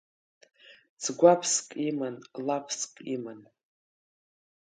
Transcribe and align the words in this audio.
Цгәаԥск 1.01 1.67
иман, 1.87 2.15
лаԥск 2.45 2.93
иман. 3.15 3.39